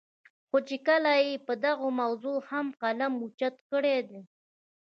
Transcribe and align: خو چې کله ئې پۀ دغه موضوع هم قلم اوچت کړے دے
خو 0.49 0.57
چې 0.67 0.75
کله 0.87 1.11
ئې 1.23 1.31
پۀ 1.45 1.53
دغه 1.65 1.87
موضوع 2.01 2.37
هم 2.49 2.67
قلم 2.81 3.13
اوچت 3.21 3.55
کړے 3.69 3.97
دے 4.09 4.19